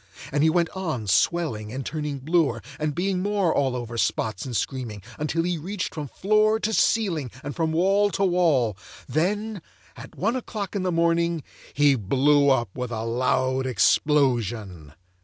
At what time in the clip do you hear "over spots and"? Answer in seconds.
3.75-4.57